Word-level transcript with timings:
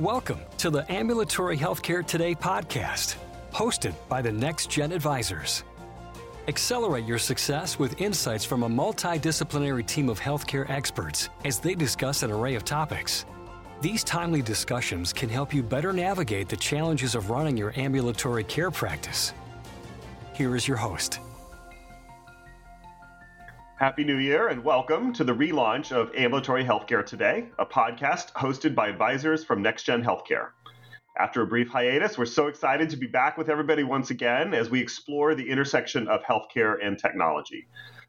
Welcome 0.00 0.40
to 0.56 0.70
the 0.70 0.90
Ambulatory 0.90 1.58
Healthcare 1.58 2.06
Today 2.06 2.34
podcast, 2.34 3.16
hosted 3.52 3.92
by 4.08 4.22
the 4.22 4.30
NextGen 4.30 4.94
Advisors. 4.94 5.62
Accelerate 6.48 7.04
your 7.04 7.18
success 7.18 7.78
with 7.78 8.00
insights 8.00 8.42
from 8.42 8.62
a 8.62 8.68
multidisciplinary 8.70 9.86
team 9.86 10.08
of 10.08 10.18
healthcare 10.18 10.70
experts 10.70 11.28
as 11.44 11.58
they 11.58 11.74
discuss 11.74 12.22
an 12.22 12.30
array 12.30 12.54
of 12.54 12.64
topics. 12.64 13.26
These 13.82 14.02
timely 14.02 14.40
discussions 14.40 15.12
can 15.12 15.28
help 15.28 15.52
you 15.52 15.62
better 15.62 15.92
navigate 15.92 16.48
the 16.48 16.56
challenges 16.56 17.14
of 17.14 17.28
running 17.28 17.58
your 17.58 17.78
ambulatory 17.78 18.44
care 18.44 18.70
practice. 18.70 19.34
Here 20.32 20.56
is 20.56 20.66
your 20.66 20.78
host. 20.78 21.20
Happy 23.80 24.04
New 24.04 24.18
Year 24.18 24.48
and 24.48 24.62
welcome 24.62 25.10
to 25.14 25.24
the 25.24 25.32
relaunch 25.32 25.90
of 25.90 26.14
Ambulatory 26.14 26.62
Healthcare 26.62 27.02
Today, 27.02 27.48
a 27.58 27.64
podcast 27.64 28.30
hosted 28.32 28.74
by 28.74 28.88
advisors 28.88 29.42
from 29.42 29.64
NextGen 29.64 30.04
Healthcare. 30.04 30.50
After 31.18 31.40
a 31.40 31.46
brief 31.46 31.68
hiatus, 31.68 32.18
we're 32.18 32.26
so 32.26 32.48
excited 32.48 32.90
to 32.90 32.98
be 32.98 33.06
back 33.06 33.38
with 33.38 33.48
everybody 33.48 33.82
once 33.82 34.10
again 34.10 34.52
as 34.52 34.68
we 34.68 34.82
explore 34.82 35.34
the 35.34 35.48
intersection 35.48 36.08
of 36.08 36.20
healthcare 36.24 36.76
and 36.84 36.98
technology. 36.98 37.68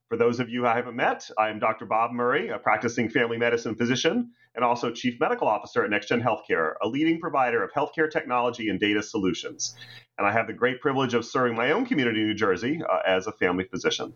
For 0.09 0.17
those 0.17 0.41
of 0.41 0.49
you 0.49 0.67
I 0.67 0.75
haven't 0.75 0.97
met, 0.97 1.29
I'm 1.37 1.57
Dr. 1.57 1.85
Bob 1.85 2.11
Murry, 2.11 2.49
a 2.49 2.59
practicing 2.59 3.09
family 3.09 3.37
medicine 3.37 3.75
physician 3.75 4.29
and 4.55 4.65
also 4.65 4.91
Chief 4.91 5.21
Medical 5.21 5.47
Officer 5.47 5.85
at 5.85 5.89
NextGen 5.89 6.21
Healthcare, 6.21 6.73
a 6.81 6.87
leading 6.89 7.17
provider 7.17 7.63
of 7.63 7.71
healthcare 7.71 8.11
technology 8.11 8.67
and 8.67 8.77
data 8.77 9.01
solutions. 9.01 9.73
And 10.17 10.27
I 10.27 10.33
have 10.33 10.47
the 10.47 10.53
great 10.53 10.81
privilege 10.81 11.13
of 11.13 11.23
serving 11.23 11.55
my 11.55 11.71
own 11.71 11.85
community 11.85 12.25
New 12.25 12.33
Jersey 12.33 12.81
uh, 12.83 12.99
as 13.07 13.27
a 13.27 13.31
family 13.31 13.63
physician. 13.63 14.13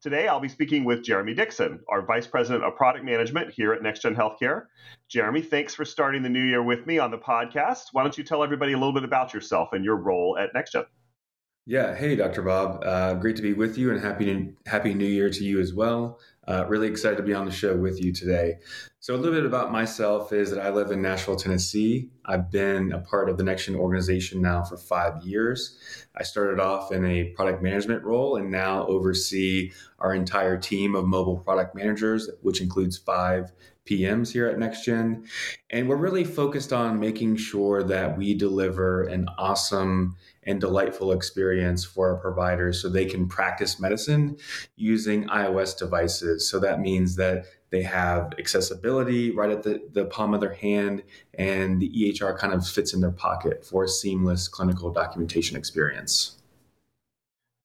Today, 0.00 0.28
I'll 0.28 0.38
be 0.38 0.48
speaking 0.48 0.84
with 0.84 1.02
Jeremy 1.02 1.34
Dixon, 1.34 1.80
our 1.88 2.02
Vice 2.02 2.28
President 2.28 2.62
of 2.62 2.76
Product 2.76 3.04
Management 3.04 3.52
here 3.52 3.72
at 3.72 3.82
NextGen 3.82 4.14
Healthcare. 4.14 4.66
Jeremy, 5.08 5.42
thanks 5.42 5.74
for 5.74 5.84
starting 5.84 6.22
the 6.22 6.28
new 6.28 6.44
year 6.44 6.62
with 6.62 6.86
me 6.86 7.00
on 7.00 7.10
the 7.10 7.18
podcast. 7.18 7.86
Why 7.90 8.04
don't 8.04 8.16
you 8.16 8.22
tell 8.22 8.44
everybody 8.44 8.74
a 8.74 8.78
little 8.78 8.92
bit 8.92 9.02
about 9.02 9.34
yourself 9.34 9.70
and 9.72 9.84
your 9.84 9.96
role 9.96 10.38
at 10.38 10.54
NextGen? 10.54 10.84
Yeah, 11.70 11.94
hey, 11.94 12.16
Dr. 12.16 12.40
Bob. 12.40 12.82
Uh, 12.82 13.12
great 13.12 13.36
to 13.36 13.42
be 13.42 13.52
with 13.52 13.76
you, 13.76 13.90
and 13.90 14.00
happy 14.00 14.54
happy 14.64 14.94
New 14.94 15.04
Year 15.04 15.28
to 15.28 15.44
you 15.44 15.60
as 15.60 15.74
well. 15.74 16.18
Uh, 16.46 16.64
really 16.66 16.86
excited 16.86 17.16
to 17.16 17.22
be 17.22 17.34
on 17.34 17.44
the 17.44 17.52
show 17.52 17.76
with 17.76 18.02
you 18.02 18.10
today. 18.10 18.54
So, 19.00 19.14
a 19.14 19.18
little 19.18 19.34
bit 19.34 19.44
about 19.44 19.70
myself 19.70 20.32
is 20.32 20.50
that 20.50 20.64
I 20.64 20.70
live 20.70 20.90
in 20.92 21.02
Nashville, 21.02 21.36
Tennessee. 21.36 22.08
I've 22.24 22.50
been 22.50 22.92
a 22.92 23.00
part 23.00 23.28
of 23.28 23.36
the 23.36 23.44
NextGen 23.44 23.76
organization 23.76 24.40
now 24.40 24.62
for 24.62 24.78
five 24.78 25.22
years. 25.22 25.76
I 26.16 26.22
started 26.22 26.58
off 26.58 26.90
in 26.90 27.04
a 27.04 27.24
product 27.36 27.62
management 27.62 28.02
role 28.02 28.36
and 28.36 28.50
now 28.50 28.86
oversee 28.86 29.70
our 29.98 30.14
entire 30.14 30.56
team 30.56 30.94
of 30.94 31.04
mobile 31.04 31.36
product 31.36 31.74
managers, 31.74 32.30
which 32.40 32.62
includes 32.62 32.96
five 32.96 33.52
PMs 33.88 34.32
here 34.32 34.46
at 34.46 34.56
NextGen. 34.56 35.26
And 35.70 35.88
we're 35.88 35.96
really 35.96 36.24
focused 36.24 36.72
on 36.72 37.00
making 37.00 37.36
sure 37.36 37.82
that 37.82 38.16
we 38.16 38.34
deliver 38.34 39.04
an 39.04 39.26
awesome 39.38 40.16
and 40.48 40.62
delightful 40.62 41.12
experience 41.12 41.84
for 41.84 42.08
our 42.08 42.16
providers 42.16 42.80
so 42.80 42.88
they 42.88 43.04
can 43.04 43.28
practice 43.28 43.78
medicine 43.78 44.34
using 44.76 45.24
iOS 45.28 45.78
devices. 45.78 46.48
So 46.48 46.58
that 46.60 46.80
means 46.80 47.16
that 47.16 47.44
they 47.70 47.82
have 47.82 48.32
accessibility 48.38 49.30
right 49.30 49.50
at 49.50 49.62
the, 49.62 49.82
the 49.92 50.06
palm 50.06 50.32
of 50.32 50.40
their 50.40 50.54
hand, 50.54 51.02
and 51.34 51.78
the 51.80 51.90
EHR 51.90 52.38
kind 52.38 52.54
of 52.54 52.66
fits 52.66 52.94
in 52.94 53.02
their 53.02 53.10
pocket 53.10 53.62
for 53.62 53.84
a 53.84 53.88
seamless 53.88 54.48
clinical 54.48 54.90
documentation 54.90 55.54
experience. 55.54 56.38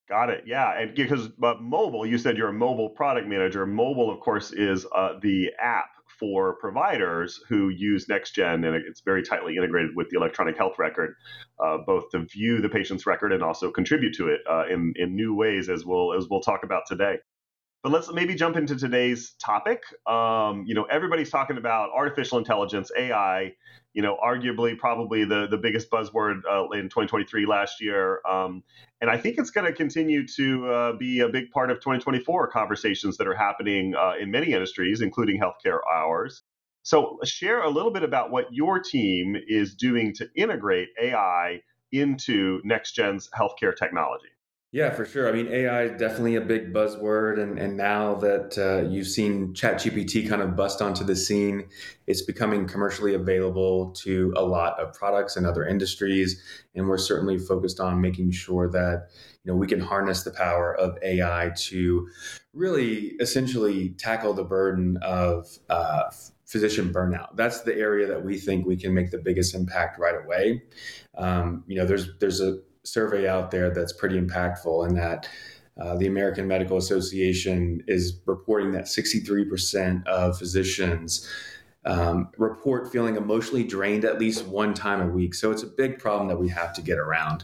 Got 0.09 0.29
it. 0.29 0.43
Yeah, 0.45 0.77
and 0.77 0.93
because 0.93 1.29
but 1.29 1.61
mobile, 1.61 2.05
you 2.05 2.17
said 2.17 2.37
you're 2.37 2.49
a 2.49 2.53
mobile 2.53 2.89
product 2.89 3.29
manager. 3.29 3.65
Mobile, 3.65 4.11
of 4.11 4.19
course, 4.19 4.51
is 4.51 4.85
uh, 4.93 5.13
the 5.21 5.51
app 5.57 5.92
for 6.19 6.55
providers 6.55 7.39
who 7.49 7.69
use 7.69 8.07
NextGen, 8.07 8.65
and 8.65 8.75
it's 8.75 9.01
very 9.01 9.23
tightly 9.23 9.57
integrated 9.57 9.91
with 9.95 10.09
the 10.09 10.17
electronic 10.17 10.57
health 10.57 10.77
record, 10.77 11.15
uh, 11.63 11.77
both 11.85 12.09
to 12.11 12.25
view 12.25 12.61
the 12.61 12.69
patient's 12.69 13.05
record 13.05 13.31
and 13.33 13.43
also 13.43 13.71
contribute 13.71 14.13
to 14.15 14.27
it 14.27 14.41
uh, 14.49 14.65
in 14.69 14.93
in 14.95 15.15
new 15.15 15.33
ways, 15.33 15.69
as 15.69 15.85
we'll 15.85 16.13
as 16.13 16.27
we'll 16.29 16.41
talk 16.41 16.63
about 16.63 16.83
today. 16.87 17.17
But 17.83 17.91
let's 17.91 18.11
maybe 18.13 18.33
jump 18.33 18.55
into 18.55 18.77
today's 18.77 19.35
topic. 19.43 19.83
Um, 20.07 20.63
you 20.65 20.73
know, 20.73 20.83
everybody's 20.83 21.29
talking 21.29 21.57
about 21.57 21.89
artificial 21.93 22.37
intelligence, 22.37 22.89
AI. 22.97 23.53
You 23.93 24.01
know, 24.01 24.17
arguably 24.23 24.77
probably 24.77 25.23
the 25.25 25.47
the 25.47 25.57
biggest 25.57 25.89
buzzword 25.91 26.41
uh, 26.49 26.67
in 26.69 26.89
2023 26.89 27.45
last 27.45 27.81
year, 27.81 28.21
um, 28.29 28.63
and 29.01 29.09
I 29.09 29.17
think 29.17 29.37
it's 29.37 29.51
going 29.51 29.67
to 29.67 29.73
continue 29.73 30.27
to 30.35 30.67
uh, 30.67 30.93
be 30.93 31.19
a 31.19 31.29
big 31.29 31.51
part 31.51 31.69
of 31.71 31.77
2024 31.77 32.47
conversations 32.47 33.17
that 33.17 33.27
are 33.27 33.35
happening 33.35 33.95
uh, 33.95 34.13
in 34.19 34.31
many 34.31 34.53
industries, 34.53 35.01
including 35.01 35.39
healthcare 35.39 35.79
ours. 35.89 36.43
So, 36.83 37.19
share 37.23 37.61
a 37.63 37.69
little 37.69 37.91
bit 37.91 38.03
about 38.03 38.31
what 38.31 38.51
your 38.51 38.79
team 38.79 39.37
is 39.47 39.75
doing 39.75 40.13
to 40.15 40.29
integrate 40.35 40.89
AI 41.01 41.61
into 41.91 42.61
NextGen's 42.63 43.29
healthcare 43.29 43.75
technology. 43.75 44.32
Yeah, 44.73 44.89
for 44.89 45.05
sure. 45.05 45.29
I 45.29 45.31
mean, 45.31 45.49
AI 45.49 45.83
is 45.83 45.99
definitely 45.99 46.35
a 46.35 46.41
big 46.41 46.73
buzzword, 46.73 47.39
and 47.39 47.59
and 47.59 47.77
now 47.77 48.15
that 48.15 48.57
uh, 48.57 48.89
you've 48.89 49.05
seen 49.05 49.53
ChatGPT 49.53 50.27
kind 50.27 50.41
of 50.41 50.55
bust 50.55 50.81
onto 50.81 51.03
the 51.03 51.15
scene, 51.15 51.67
it's 52.07 52.23
becoming 52.23 52.67
commercially 52.67 53.13
available 53.13 53.91
to 54.03 54.33
a 54.35 54.43
lot 54.43 54.79
of 54.79 54.91
products 54.95 55.37
and 55.37 55.45
other 55.45 55.63
industries, 55.63 56.41
and 56.73 56.87
we're 56.87 56.97
certainly 56.97 57.37
focused 57.37 57.79
on 57.79 58.01
making 58.01 58.31
sure 58.31 58.67
that 58.71 59.09
you 59.43 59.51
know 59.51 59.55
we 59.55 59.67
can 59.67 59.79
harness 59.79 60.23
the 60.23 60.31
power 60.31 60.75
of 60.75 60.97
AI 61.03 61.51
to 61.55 62.09
really 62.53 63.13
essentially 63.19 63.89
tackle 63.99 64.33
the 64.33 64.43
burden 64.43 64.97
of 65.03 65.55
uh, 65.69 66.05
physician 66.47 66.91
burnout. 66.91 67.35
That's 67.35 67.61
the 67.61 67.77
area 67.77 68.07
that 68.07 68.25
we 68.25 68.39
think 68.39 68.65
we 68.65 68.77
can 68.77 68.91
make 68.95 69.11
the 69.11 69.19
biggest 69.19 69.53
impact 69.53 69.99
right 69.99 70.15
away. 70.15 70.63
Um, 71.15 71.63
you 71.67 71.77
know, 71.77 71.85
there's 71.85 72.17
there's 72.17 72.41
a 72.41 72.57
survey 72.83 73.27
out 73.27 73.51
there 73.51 73.69
that's 73.69 73.93
pretty 73.93 74.19
impactful 74.19 74.87
in 74.87 74.95
that 74.95 75.27
uh, 75.79 75.95
the 75.95 76.07
American 76.07 76.47
Medical 76.47 76.77
Association 76.77 77.83
is 77.87 78.19
reporting 78.25 78.71
that 78.73 78.85
63% 78.85 80.05
of 80.05 80.37
physicians 80.37 81.27
um, 81.85 82.29
report 82.37 82.91
feeling 82.91 83.15
emotionally 83.15 83.63
drained 83.63 84.05
at 84.05 84.19
least 84.19 84.45
one 84.45 84.73
time 84.73 85.01
a 85.01 85.11
week. 85.11 85.33
So 85.33 85.51
it's 85.51 85.63
a 85.63 85.67
big 85.67 85.99
problem 85.99 86.27
that 86.29 86.37
we 86.37 86.49
have 86.49 86.73
to 86.73 86.81
get 86.81 86.97
around. 86.97 87.43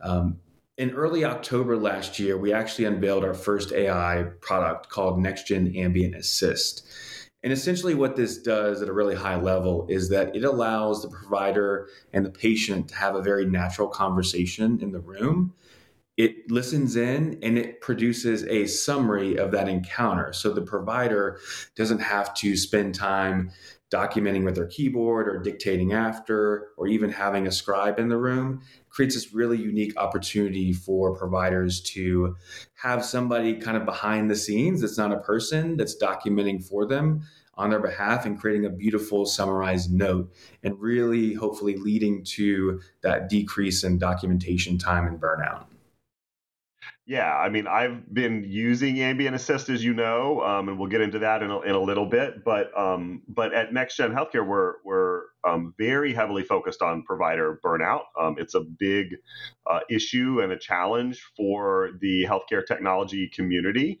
Um, 0.00 0.40
in 0.78 0.90
early 0.90 1.24
October 1.24 1.76
last 1.76 2.18
year, 2.18 2.36
we 2.36 2.52
actually 2.52 2.84
unveiled 2.84 3.24
our 3.24 3.34
first 3.34 3.72
AI 3.72 4.24
product 4.40 4.88
called 4.88 5.18
NextGen 5.18 5.76
Ambient 5.76 6.14
Assist. 6.14 6.86
And 7.46 7.52
essentially, 7.52 7.94
what 7.94 8.16
this 8.16 8.38
does 8.38 8.82
at 8.82 8.88
a 8.88 8.92
really 8.92 9.14
high 9.14 9.36
level 9.36 9.86
is 9.88 10.08
that 10.08 10.34
it 10.34 10.42
allows 10.42 11.02
the 11.02 11.08
provider 11.08 11.86
and 12.12 12.26
the 12.26 12.30
patient 12.30 12.88
to 12.88 12.96
have 12.96 13.14
a 13.14 13.22
very 13.22 13.46
natural 13.46 13.86
conversation 13.86 14.80
in 14.82 14.90
the 14.90 14.98
room. 14.98 15.54
It 16.16 16.50
listens 16.50 16.96
in 16.96 17.38
and 17.44 17.56
it 17.56 17.80
produces 17.80 18.42
a 18.46 18.66
summary 18.66 19.36
of 19.36 19.52
that 19.52 19.68
encounter. 19.68 20.32
So 20.32 20.52
the 20.52 20.62
provider 20.62 21.38
doesn't 21.76 22.00
have 22.00 22.34
to 22.34 22.56
spend 22.56 22.96
time 22.96 23.52
documenting 23.92 24.44
with 24.44 24.56
their 24.56 24.66
keyboard 24.66 25.28
or 25.28 25.38
dictating 25.38 25.92
after 25.92 26.70
or 26.76 26.88
even 26.88 27.10
having 27.10 27.46
a 27.46 27.52
scribe 27.52 28.00
in 28.00 28.08
the 28.08 28.16
room 28.16 28.60
creates 28.88 29.14
this 29.14 29.32
really 29.32 29.56
unique 29.56 29.96
opportunity 29.96 30.72
for 30.72 31.16
providers 31.16 31.80
to 31.80 32.34
have 32.74 33.04
somebody 33.04 33.54
kind 33.54 33.76
of 33.76 33.84
behind 33.84 34.28
the 34.28 34.34
scenes 34.34 34.80
that's 34.80 34.98
not 34.98 35.12
a 35.12 35.20
person 35.20 35.76
that's 35.76 35.96
documenting 36.02 36.66
for 36.66 36.84
them 36.84 37.22
on 37.56 37.70
their 37.70 37.80
behalf 37.80 38.26
and 38.26 38.38
creating 38.38 38.66
a 38.66 38.70
beautiful 38.70 39.24
summarized 39.24 39.92
note 39.92 40.32
and 40.62 40.78
really 40.78 41.34
hopefully 41.34 41.76
leading 41.76 42.22
to 42.24 42.80
that 43.02 43.28
decrease 43.28 43.82
in 43.82 43.98
documentation 43.98 44.78
time 44.78 45.06
and 45.06 45.20
burnout. 45.20 45.66
Yeah, 47.08 47.32
I 47.36 47.50
mean, 47.50 47.68
I've 47.68 48.12
been 48.12 48.42
using 48.44 49.00
Ambient 49.00 49.36
Assist, 49.36 49.68
as 49.68 49.84
you 49.84 49.94
know, 49.94 50.40
um, 50.42 50.68
and 50.68 50.76
we'll 50.76 50.88
get 50.88 51.00
into 51.00 51.20
that 51.20 51.40
in 51.40 51.52
a, 51.52 51.60
in 51.60 51.70
a 51.70 51.80
little 51.80 52.06
bit. 52.06 52.42
But 52.44 52.76
um, 52.76 53.22
but 53.28 53.54
at 53.54 53.70
NextGen 53.70 54.12
Healthcare, 54.12 54.44
we're 54.44 54.74
we're 54.84 55.22
um, 55.46 55.72
very 55.78 56.12
heavily 56.12 56.42
focused 56.42 56.82
on 56.82 57.04
provider 57.04 57.60
burnout. 57.64 58.02
Um, 58.20 58.34
it's 58.38 58.54
a 58.56 58.60
big 58.60 59.14
uh, 59.70 59.80
issue 59.88 60.40
and 60.42 60.50
a 60.50 60.58
challenge 60.58 61.24
for 61.36 61.90
the 62.00 62.26
healthcare 62.28 62.66
technology 62.66 63.28
community. 63.28 64.00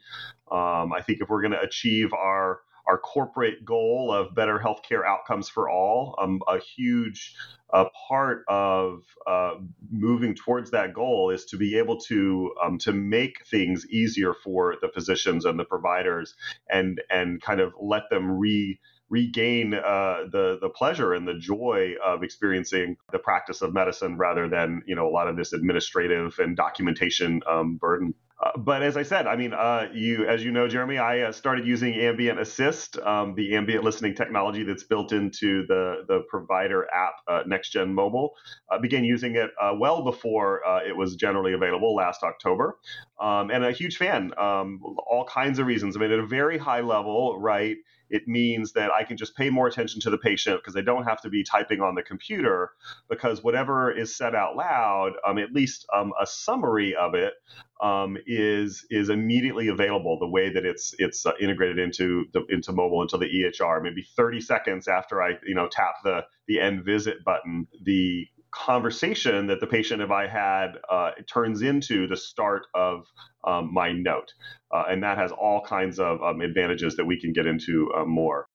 Um, 0.50 0.92
I 0.92 1.00
think 1.00 1.20
if 1.20 1.28
we're 1.28 1.42
going 1.42 1.52
to 1.52 1.60
achieve 1.60 2.12
our 2.12 2.58
our 2.86 2.98
corporate 2.98 3.64
goal 3.64 4.12
of 4.12 4.34
better 4.34 4.58
healthcare 4.58 5.04
outcomes 5.06 5.48
for 5.48 5.68
all. 5.68 6.14
Um, 6.20 6.40
a 6.48 6.58
huge 6.58 7.34
uh, 7.72 7.86
part 8.08 8.44
of 8.48 9.02
uh, 9.26 9.54
moving 9.90 10.34
towards 10.34 10.70
that 10.70 10.94
goal 10.94 11.30
is 11.30 11.44
to 11.46 11.56
be 11.56 11.78
able 11.78 11.98
to 12.00 12.54
um, 12.62 12.78
to 12.78 12.92
make 12.92 13.44
things 13.46 13.86
easier 13.90 14.34
for 14.34 14.76
the 14.80 14.88
physicians 14.88 15.44
and 15.44 15.58
the 15.58 15.64
providers, 15.64 16.34
and 16.70 17.00
and 17.10 17.42
kind 17.42 17.60
of 17.60 17.72
let 17.80 18.08
them 18.10 18.30
re 18.38 18.78
regain 19.08 19.74
uh, 19.74 20.24
the 20.30 20.58
the 20.60 20.68
pleasure 20.68 21.12
and 21.14 21.26
the 21.26 21.38
joy 21.38 21.94
of 22.04 22.22
experiencing 22.22 22.96
the 23.12 23.18
practice 23.18 23.62
of 23.62 23.72
medicine 23.72 24.16
rather 24.16 24.48
than 24.48 24.82
you 24.86 24.94
know 24.94 25.08
a 25.08 25.10
lot 25.10 25.28
of 25.28 25.36
this 25.36 25.52
administrative 25.52 26.38
and 26.38 26.56
documentation 26.56 27.40
um, 27.48 27.76
burden. 27.76 28.14
Uh, 28.42 28.50
but 28.58 28.82
as 28.82 28.98
I 28.98 29.02
said, 29.02 29.26
I 29.26 29.34
mean, 29.34 29.54
uh, 29.54 29.88
you, 29.94 30.26
as 30.26 30.44
you 30.44 30.52
know, 30.52 30.68
Jeremy, 30.68 30.98
I 30.98 31.20
uh, 31.20 31.32
started 31.32 31.66
using 31.66 31.94
Ambient 31.94 32.38
Assist, 32.38 32.98
um, 32.98 33.34
the 33.34 33.56
ambient 33.56 33.82
listening 33.82 34.14
technology 34.14 34.62
that's 34.62 34.84
built 34.84 35.12
into 35.12 35.66
the 35.68 36.04
the 36.06 36.20
provider 36.28 36.86
app, 36.92 37.14
uh, 37.28 37.42
Gen 37.70 37.94
Mobile. 37.94 38.34
I 38.70 38.78
began 38.78 39.04
using 39.04 39.36
it 39.36 39.50
uh, 39.60 39.74
well 39.78 40.04
before 40.04 40.60
it 40.86 40.94
was 40.94 41.16
generally 41.16 41.54
available 41.54 41.94
last 41.94 42.22
October, 42.22 42.78
um, 43.20 43.50
and 43.50 43.64
a 43.64 43.72
huge 43.72 43.96
fan. 43.96 44.32
Um, 44.38 44.82
all 45.10 45.24
kinds 45.24 45.58
of 45.58 45.66
reasons. 45.66 45.96
I 45.96 46.00
mean, 46.00 46.12
at 46.12 46.18
a 46.18 46.26
very 46.26 46.58
high 46.58 46.80
level, 46.80 47.40
right? 47.40 47.76
It 48.10 48.28
means 48.28 48.72
that 48.72 48.90
I 48.90 49.04
can 49.04 49.16
just 49.16 49.36
pay 49.36 49.50
more 49.50 49.66
attention 49.66 50.00
to 50.02 50.10
the 50.10 50.18
patient 50.18 50.60
because 50.60 50.76
I 50.76 50.80
don't 50.80 51.04
have 51.04 51.20
to 51.22 51.28
be 51.28 51.42
typing 51.42 51.80
on 51.80 51.94
the 51.94 52.02
computer 52.02 52.70
because 53.08 53.42
whatever 53.42 53.90
is 53.90 54.14
said 54.16 54.34
out 54.34 54.56
loud, 54.56 55.12
um, 55.26 55.38
at 55.38 55.52
least 55.52 55.86
um, 55.94 56.12
a 56.20 56.26
summary 56.26 56.94
of 56.94 57.14
it, 57.14 57.34
um, 57.82 58.16
is 58.26 58.86
is 58.90 59.10
immediately 59.10 59.68
available 59.68 60.18
the 60.18 60.28
way 60.28 60.50
that 60.52 60.64
it's 60.64 60.94
it's 60.98 61.26
uh, 61.26 61.32
integrated 61.40 61.78
into 61.78 62.24
the 62.32 62.44
into 62.48 62.72
mobile 62.72 63.02
into 63.02 63.18
the 63.18 63.26
EHR. 63.26 63.82
Maybe 63.82 64.02
30 64.16 64.40
seconds 64.40 64.88
after 64.88 65.22
I 65.22 65.32
you 65.46 65.54
know 65.54 65.68
tap 65.68 65.96
the 66.04 66.24
the 66.46 66.60
end 66.60 66.84
visit 66.84 67.24
button, 67.24 67.66
the 67.82 68.26
conversation 68.56 69.46
that 69.48 69.60
the 69.60 69.66
patient 69.66 70.00
if 70.00 70.10
I 70.10 70.26
had 70.26 70.78
uh, 70.90 71.10
turns 71.30 71.62
into 71.62 72.06
the 72.06 72.16
start 72.16 72.66
of 72.74 73.06
um, 73.44 73.72
my 73.72 73.92
note. 73.92 74.32
Uh, 74.72 74.84
and 74.88 75.02
that 75.02 75.18
has 75.18 75.30
all 75.30 75.60
kinds 75.60 75.98
of 75.98 76.22
um, 76.22 76.40
advantages 76.40 76.96
that 76.96 77.04
we 77.04 77.20
can 77.20 77.32
get 77.32 77.46
into 77.46 77.92
uh, 77.96 78.04
more. 78.04 78.46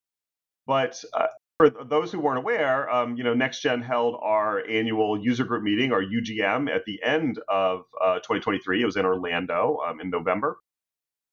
But 0.66 1.02
uh, 1.14 1.28
for 1.58 1.70
those 1.70 2.12
who 2.12 2.20
weren't 2.20 2.40
aware, 2.40 2.90
um, 2.90 3.16
you 3.16 3.24
know, 3.24 3.36
NextGen 3.36 3.84
held 3.84 4.16
our 4.22 4.68
annual 4.68 5.24
user 5.24 5.44
group 5.44 5.64
meeting, 5.64 5.92
our 5.92 6.04
UGM, 6.04 6.74
at 6.74 6.86
the 6.86 7.02
end 7.04 7.40
of 7.48 7.82
uh, 8.04 8.16
2023. 8.16 8.82
It 8.82 8.86
was 8.86 8.98
in 8.98 9.06
Orlando 9.06 9.78
um, 9.88 10.02
in 10.02 10.10
November. 10.10 10.58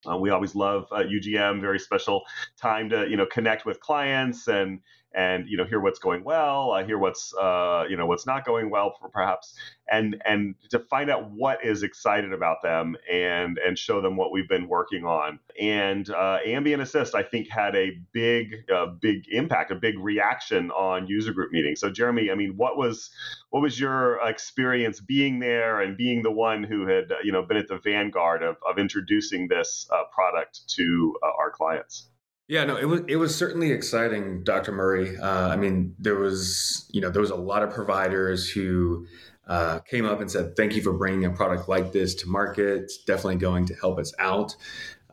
Uh, 0.09 0.17
we 0.17 0.29
always 0.29 0.55
love 0.55 0.85
uh, 0.91 1.03
UGM, 1.03 1.59
very 1.59 1.79
special 1.79 2.23
time 2.61 2.89
to 2.89 3.07
you 3.09 3.17
know 3.17 3.25
connect 3.25 3.65
with 3.65 3.79
clients 3.81 4.47
and 4.47 4.79
and 5.13 5.47
you 5.47 5.57
know 5.57 5.65
hear 5.65 5.79
what's 5.79 5.99
going 5.99 6.23
well, 6.23 6.71
uh, 6.71 6.83
hear 6.83 6.97
what's 6.97 7.33
uh, 7.35 7.85
you 7.89 7.97
know 7.97 8.05
what's 8.05 8.25
not 8.25 8.45
going 8.45 8.69
well, 8.69 8.95
for 8.99 9.09
perhaps, 9.09 9.55
and 9.91 10.21
and 10.25 10.55
to 10.69 10.79
find 10.79 11.09
out 11.09 11.31
what 11.31 11.65
is 11.65 11.83
excited 11.83 12.31
about 12.31 12.61
them 12.61 12.95
and 13.11 13.57
and 13.57 13.77
show 13.77 14.01
them 14.01 14.15
what 14.15 14.31
we've 14.31 14.47
been 14.47 14.67
working 14.67 15.05
on. 15.05 15.39
And 15.59 16.09
uh, 16.09 16.39
Ambient 16.45 16.81
Assist, 16.81 17.15
I 17.15 17.23
think, 17.23 17.49
had 17.49 17.75
a 17.75 17.91
big 18.11 18.69
uh, 18.73 18.87
big 18.87 19.27
impact, 19.29 19.71
a 19.71 19.75
big 19.75 19.97
reaction 19.97 20.71
on 20.71 21.07
user 21.07 21.33
group 21.33 21.51
meetings. 21.51 21.79
So 21.79 21.89
Jeremy, 21.89 22.31
I 22.31 22.35
mean, 22.35 22.55
what 22.55 22.77
was 22.77 23.09
what 23.49 23.61
was 23.61 23.79
your 23.79 24.19
experience 24.27 24.99
being 24.99 25.39
there 25.39 25.81
and 25.81 25.97
being 25.97 26.21
the 26.21 26.31
one 26.31 26.63
who 26.63 26.85
had 26.85 27.11
you 27.23 27.31
know 27.31 27.41
been 27.41 27.57
at 27.57 27.67
the 27.67 27.79
vanguard 27.79 28.43
of 28.43 28.57
of 28.67 28.77
introducing 28.77 29.47
this 29.47 29.87
uh, 29.91 30.03
product 30.13 30.67
to 30.75 31.15
uh, 31.23 31.31
our 31.39 31.49
clients? 31.49 32.09
Yeah, 32.49 32.65
no, 32.65 32.77
it 32.77 32.85
was 32.85 33.01
it 33.07 33.17
was 33.17 33.35
certainly 33.35 33.71
exciting, 33.71 34.43
Dr. 34.43 34.71
Murry. 34.71 35.15
Uh, 35.15 35.49
I 35.49 35.55
mean, 35.55 35.93
there 35.99 36.15
was 36.15 36.89
you 36.91 36.99
know 36.99 37.11
there 37.11 37.21
was 37.21 37.29
a 37.29 37.35
lot 37.35 37.61
of 37.61 37.69
providers 37.69 38.49
who 38.49 39.05
uh, 39.47 39.79
came 39.81 40.03
up 40.03 40.19
and 40.19 40.31
said, 40.31 40.55
"Thank 40.55 40.75
you 40.75 40.81
for 40.81 40.93
bringing 40.93 41.25
a 41.25 41.29
product 41.29 41.69
like 41.69 41.91
this 41.91 42.15
to 42.15 42.27
market. 42.27 42.81
It's 42.81 42.97
definitely 43.03 43.35
going 43.35 43.67
to 43.67 43.75
help 43.75 43.99
us 43.99 44.11
out." 44.17 44.55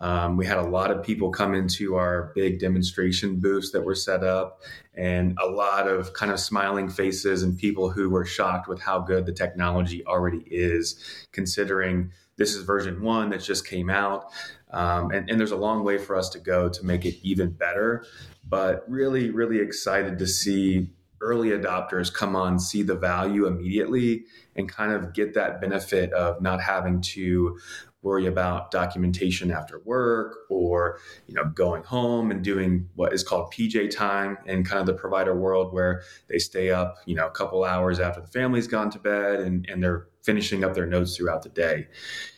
Um, 0.00 0.38
we 0.38 0.46
had 0.46 0.56
a 0.56 0.66
lot 0.66 0.90
of 0.90 1.02
people 1.02 1.30
come 1.30 1.54
into 1.54 1.96
our 1.96 2.32
big 2.34 2.58
demonstration 2.58 3.38
booths 3.38 3.70
that 3.72 3.82
were 3.82 3.94
set 3.94 4.24
up, 4.24 4.62
and 4.94 5.36
a 5.38 5.46
lot 5.46 5.88
of 5.88 6.14
kind 6.14 6.32
of 6.32 6.40
smiling 6.40 6.88
faces 6.88 7.42
and 7.42 7.58
people 7.58 7.90
who 7.90 8.08
were 8.08 8.24
shocked 8.24 8.66
with 8.66 8.80
how 8.80 9.00
good 9.00 9.26
the 9.26 9.32
technology 9.32 10.02
already 10.06 10.42
is, 10.46 10.98
considering 11.32 12.12
this 12.36 12.54
is 12.54 12.62
version 12.62 13.02
one 13.02 13.30
that 13.30 13.42
just 13.42 13.66
came 13.66 13.90
out. 13.90 14.26
Um, 14.70 15.10
and, 15.10 15.30
and 15.30 15.40
there's 15.40 15.52
a 15.52 15.56
long 15.56 15.84
way 15.84 15.98
for 15.98 16.16
us 16.16 16.28
to 16.30 16.38
go 16.38 16.68
to 16.68 16.84
make 16.84 17.04
it 17.04 17.16
even 17.22 17.50
better. 17.50 18.04
But 18.48 18.84
really, 18.88 19.30
really 19.30 19.58
excited 19.58 20.18
to 20.18 20.26
see 20.26 20.90
early 21.20 21.48
adopters 21.48 22.12
come 22.12 22.36
on, 22.36 22.58
see 22.58 22.82
the 22.82 22.94
value 22.94 23.46
immediately, 23.46 24.24
and 24.54 24.68
kind 24.68 24.92
of 24.92 25.14
get 25.14 25.34
that 25.34 25.60
benefit 25.60 26.12
of 26.12 26.42
not 26.42 26.60
having 26.60 27.00
to 27.00 27.58
worry 28.02 28.26
about 28.26 28.70
documentation 28.70 29.50
after 29.50 29.80
work 29.84 30.36
or 30.48 31.00
you 31.26 31.34
know 31.34 31.44
going 31.44 31.82
home 31.82 32.30
and 32.30 32.44
doing 32.44 32.88
what 32.94 33.12
is 33.12 33.24
called 33.24 33.52
PJ 33.52 33.90
time 33.90 34.38
in 34.46 34.62
kind 34.62 34.78
of 34.78 34.86
the 34.86 34.94
provider 34.94 35.34
world 35.34 35.72
where 35.72 36.02
they 36.28 36.38
stay 36.38 36.70
up 36.70 36.98
you 37.04 37.16
know 37.16 37.26
a 37.26 37.30
couple 37.30 37.64
hours 37.64 37.98
after 37.98 38.20
the 38.20 38.28
family's 38.28 38.68
gone 38.68 38.90
to 38.90 39.00
bed 39.00 39.40
and, 39.40 39.66
and 39.68 39.82
they're 39.82 40.06
finishing 40.26 40.64
up 40.64 40.74
their 40.74 40.86
notes 40.86 41.16
throughout 41.16 41.42
the 41.42 41.48
day. 41.48 41.86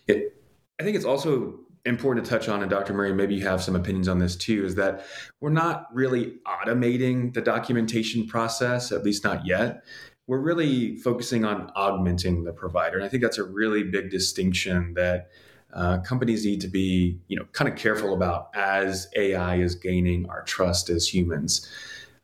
It, 0.07 0.37
I 0.79 0.85
think 0.85 0.95
it's 0.95 1.07
also 1.07 1.59
important 1.85 2.25
to 2.27 2.31
touch 2.31 2.49
on, 2.49 2.61
and 2.61 2.71
Dr. 2.71 2.93
Murry, 2.93 3.13
maybe 3.15 3.35
you 3.35 3.45
have 3.47 3.63
some 3.63 3.75
opinions 3.75 4.07
on 4.07 4.19
this 4.19 4.37
too, 4.37 4.65
is 4.65 4.75
that 4.75 5.07
we're 5.41 5.51
not 5.51 5.87
really 5.93 6.35
automating 6.47 7.33
the 7.33 7.41
documentation 7.41 8.27
process, 8.27 8.93
at 8.93 9.03
least 9.03 9.25
not 9.25 9.47
yet. 9.47 9.83
We're 10.27 10.41
really 10.41 10.97
focusing 10.97 11.47
on 11.47 11.73
augmenting 11.75 12.45
the 12.45 12.53
provider. 12.53 12.99
And 12.99 13.07
I 13.07 13.09
think 13.09 13.23
that's 13.23 13.39
a 13.39 13.45
really 13.45 13.83
big 13.83 14.11
distinction 14.11 14.93
that 14.95 15.31
uh, 15.73 15.99
companies 16.01 16.45
need 16.45 16.61
to 16.61 16.69
be, 16.69 17.19
you 17.29 17.37
know, 17.39 17.45
kind 17.53 17.71
of 17.71 17.77
careful 17.77 18.15
about 18.15 18.51
as 18.55 19.09
AI 19.17 19.57
is 19.57 19.75
gaining 19.75 20.29
our 20.29 20.43
trust 20.43 20.91
as 20.91 21.09
humans. 21.13 21.69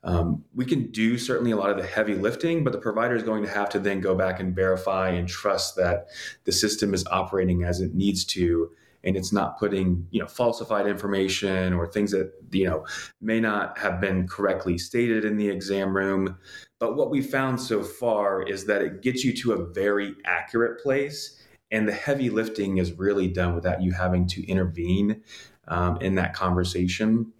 Um, 0.04 0.44
we 0.54 0.66
can 0.66 0.90
do 0.90 1.16
certainly 1.16 1.50
a 1.50 1.56
lot 1.56 1.70
of 1.70 1.78
the 1.78 1.86
heavy 1.86 2.14
lifting, 2.14 2.62
but 2.62 2.72
the 2.72 2.78
provider 2.78 3.16
is 3.16 3.22
going 3.22 3.42
to 3.42 3.48
have 3.48 3.70
to 3.70 3.78
then 3.78 4.00
go 4.00 4.14
back 4.14 4.38
and 4.38 4.54
verify 4.54 5.08
and 5.08 5.26
trust 5.26 5.76
that 5.76 6.08
the 6.44 6.52
system 6.52 6.92
is 6.92 7.06
operating 7.10 7.64
as 7.64 7.80
it 7.80 7.94
needs 7.94 8.24
to 8.26 8.70
and 9.04 9.16
it's 9.16 9.32
not 9.32 9.58
putting 9.58 10.06
you 10.10 10.20
know 10.20 10.26
falsified 10.26 10.86
information 10.86 11.72
or 11.74 11.86
things 11.86 12.10
that 12.10 12.32
you 12.50 12.64
know 12.64 12.86
may 13.20 13.38
not 13.38 13.76
have 13.78 14.00
been 14.00 14.26
correctly 14.26 14.78
stated 14.78 15.24
in 15.24 15.36
the 15.36 15.48
exam 15.48 15.96
room. 15.96 16.38
But 16.80 16.96
what 16.96 17.10
we 17.10 17.22
found 17.22 17.60
so 17.60 17.82
far 17.82 18.42
is 18.42 18.66
that 18.66 18.82
it 18.82 19.02
gets 19.02 19.24
you 19.24 19.32
to 19.36 19.52
a 19.52 19.66
very 19.66 20.14
accurate 20.24 20.82
place 20.82 21.40
and 21.70 21.88
the 21.88 21.92
heavy 21.92 22.30
lifting 22.30 22.78
is 22.78 22.92
really 22.92 23.28
done 23.28 23.54
without 23.54 23.82
you 23.82 23.92
having 23.92 24.26
to 24.28 24.46
intervene 24.46 25.22
um, 25.68 25.98
in 26.00 26.14
that 26.16 26.34
conversation 26.34 27.32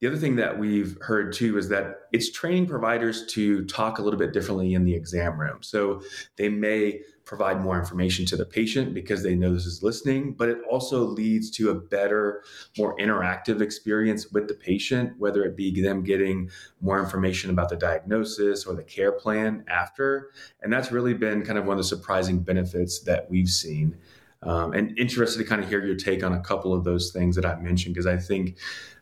the 0.00 0.06
other 0.06 0.16
thing 0.16 0.36
that 0.36 0.58
we've 0.58 0.98
heard 1.00 1.32
too 1.32 1.56
is 1.56 1.68
that 1.70 2.00
it's 2.12 2.30
training 2.30 2.66
providers 2.66 3.26
to 3.28 3.64
talk 3.64 3.98
a 3.98 4.02
little 4.02 4.18
bit 4.18 4.32
differently 4.32 4.74
in 4.74 4.84
the 4.84 4.94
exam 4.94 5.40
room. 5.40 5.62
So 5.62 6.02
they 6.36 6.50
may 6.50 7.00
provide 7.24 7.60
more 7.60 7.78
information 7.78 8.24
to 8.26 8.36
the 8.36 8.44
patient 8.44 8.94
because 8.94 9.22
they 9.22 9.34
know 9.34 9.52
this 9.52 9.66
is 9.66 9.82
listening, 9.82 10.32
but 10.32 10.48
it 10.48 10.58
also 10.70 11.02
leads 11.02 11.50
to 11.50 11.70
a 11.70 11.74
better, 11.74 12.44
more 12.78 12.96
interactive 12.98 13.60
experience 13.60 14.30
with 14.30 14.46
the 14.48 14.54
patient, 14.54 15.14
whether 15.18 15.42
it 15.42 15.56
be 15.56 15.80
them 15.80 16.04
getting 16.04 16.50
more 16.80 17.00
information 17.00 17.50
about 17.50 17.68
the 17.68 17.76
diagnosis 17.76 18.64
or 18.64 18.74
the 18.74 18.84
care 18.84 19.12
plan 19.12 19.64
after. 19.66 20.30
And 20.62 20.72
that's 20.72 20.92
really 20.92 21.14
been 21.14 21.42
kind 21.42 21.58
of 21.58 21.64
one 21.64 21.72
of 21.72 21.78
the 21.78 21.88
surprising 21.88 22.40
benefits 22.40 23.00
that 23.00 23.28
we've 23.30 23.48
seen. 23.48 23.96
Um, 24.42 24.74
and 24.74 24.96
interested 24.96 25.38
to 25.38 25.44
kind 25.44 25.60
of 25.60 25.68
hear 25.68 25.84
your 25.84 25.96
take 25.96 26.22
on 26.22 26.34
a 26.34 26.40
couple 26.40 26.72
of 26.72 26.84
those 26.84 27.10
things 27.10 27.34
that 27.34 27.46
I 27.46 27.56
mentioned, 27.56 27.94
because 27.94 28.06
I 28.06 28.18
think 28.18 28.56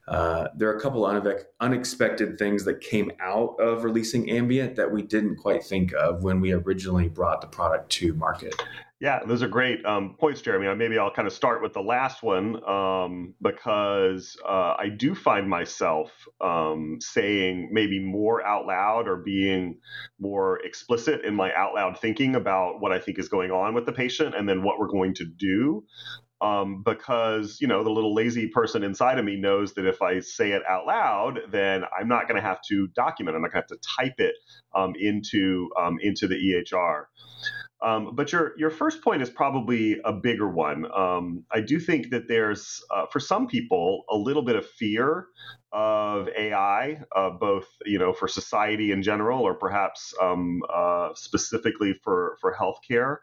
uh, 0.07 0.49
there 0.57 0.69
are 0.69 0.77
a 0.77 0.81
couple 0.81 1.07
unexpected 1.61 2.39
things 2.39 2.65
that 2.65 2.81
came 2.81 3.11
out 3.21 3.57
of 3.59 3.85
releasing 3.85 4.31
Ambient 4.31 4.77
that 4.77 4.93
we 4.93 5.03
didn't 5.03 5.37
quite 5.37 5.65
think 5.65 5.93
of 5.95 6.23
when 6.23 6.41
we 6.41 6.53
originally 6.53 7.09
brought 7.09 7.41
the 7.41 7.47
product 7.47 7.91
to 7.93 8.13
market. 8.15 8.55
Yeah, 9.01 9.21
those 9.27 9.43
are 9.43 9.49
great 9.49 9.85
um, 9.85 10.15
points, 10.19 10.41
Jeremy. 10.41 10.73
Maybe 10.77 10.99
I'll 10.99 11.11
kind 11.11 11.27
of 11.27 11.35
start 11.35 11.63
with 11.63 11.73
the 11.73 11.83
last 11.83 12.23
one 12.23 12.63
um, 12.67 13.35
because 13.43 14.37
uh, 14.49 14.77
I 14.79 14.89
do 14.89 15.15
find 15.15 15.49
myself 15.49 16.11
um, 16.41 16.99
saying 17.01 17.71
maybe 17.73 17.99
more 17.99 18.47
out 18.47 18.67
loud 18.67 19.09
or 19.09 19.17
being 19.17 19.79
more 20.19 20.61
explicit 20.65 21.25
in 21.25 21.35
my 21.35 21.53
out 21.55 21.75
loud 21.75 21.99
thinking 21.99 22.37
about 22.37 22.81
what 22.81 22.93
I 22.93 22.99
think 22.99 23.19
is 23.19 23.29
going 23.29 23.51
on 23.51 23.75
with 23.75 23.85
the 23.85 23.93
patient 23.93 24.35
and 24.35 24.49
then 24.49 24.63
what 24.63 24.79
we're 24.79 24.89
going 24.89 25.15
to 25.15 25.25
do 25.25 25.85
um, 26.41 26.83
because 26.85 27.59
you 27.61 27.67
know 27.69 27.85
the 27.85 27.91
little 27.91 28.15
lazy 28.15 28.49
person 28.49 28.83
inside 28.85 29.19
of 29.19 29.25
me 29.25 29.37
knows 29.37 29.75
that 29.75 29.87
if 29.87 30.03
I 30.03 30.21
say 30.21 30.53
it 30.53 30.63
out 30.69 30.87
loud, 30.87 31.41
then 31.51 31.85
I'm 31.99 32.09
not 32.09 32.29
going 32.29 32.37
to 32.41 32.47
have 32.47 32.61
to 32.69 32.89
document. 32.89 33.37
I'm 33.37 33.43
not 33.43 33.53
going 33.53 33.65
to 33.67 33.75
have 33.75 33.81
to 33.81 33.89
type 33.97 34.21
it 34.21 34.35
um, 34.75 34.95
into 34.99 35.71
um, 35.79 35.99
into 36.03 36.29
the 36.29 36.37
EHR. 36.37 37.05
Um, 37.83 38.15
but 38.15 38.33
your 38.33 38.55
your 38.59 38.71
first 38.71 39.03
point 39.03 39.23
is 39.23 39.31
probably 39.31 40.01
a 40.05 40.13
bigger 40.13 40.49
one. 40.49 40.87
Um, 40.97 41.45
I 41.53 41.61
do 41.61 41.81
think 41.81 42.11
that 42.11 42.29
there's 42.29 42.83
uh, 42.95 43.07
for 43.07 43.21
some 43.21 43.47
people 43.47 44.05
a 44.11 44.17
little 44.17 44.43
bit 44.43 44.57
of 44.57 44.67
fear 44.67 45.29
of 45.73 46.29
AI, 46.37 47.01
uh, 47.17 47.31
both 47.31 47.69
you 47.87 48.01
know 48.01 48.13
for 48.15 48.29
society 48.29 48.93
in 48.93 49.03
general, 49.03 49.43
or 49.43 49.55
perhaps 49.55 50.15
um, 50.21 50.63
uh, 50.75 51.11
specifically 51.15 51.95
for 52.03 52.37
for 52.41 52.57
healthcare. 52.61 53.19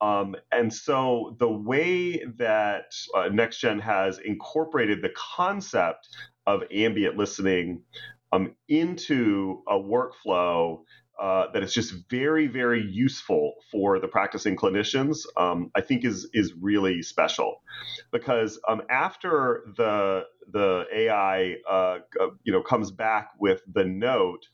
Um, 0.00 0.34
and 0.50 0.72
so 0.72 1.36
the 1.38 1.50
way 1.50 2.24
that 2.38 2.92
uh, 3.14 3.28
NextGen 3.28 3.80
has 3.80 4.18
incorporated 4.18 5.02
the 5.02 5.12
concept 5.36 6.08
of 6.46 6.62
ambient 6.72 7.16
listening 7.16 7.82
um, 8.32 8.54
into 8.68 9.62
a 9.68 9.74
workflow 9.74 10.80
uh, 11.20 11.50
that 11.52 11.62
it's 11.62 11.74
just 11.74 11.92
very, 12.08 12.46
very 12.46 12.82
useful 12.82 13.52
for 13.70 13.98
the 13.98 14.08
practicing 14.08 14.56
clinicians, 14.56 15.18
um, 15.36 15.70
I 15.76 15.82
think 15.82 16.04
is 16.04 16.30
is 16.32 16.54
really 16.58 17.02
special, 17.02 17.60
because 18.10 18.58
um, 18.66 18.80
after 18.88 19.64
the 19.76 20.22
the 20.50 20.86
AI, 20.90 21.56
uh, 21.70 21.98
you 22.42 22.52
know, 22.52 22.62
comes 22.62 22.90
back 22.90 23.32
with 23.38 23.60
the 23.70 23.84
note, 23.84 24.46